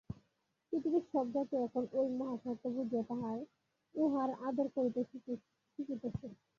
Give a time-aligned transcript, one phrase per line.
[0.73, 3.03] পৃথিবীর সব জাতিই এখন এই মহাসত্য বুঝিয়া
[3.95, 5.01] উহার আদর করিতে
[5.09, 6.27] শিখিতেছে।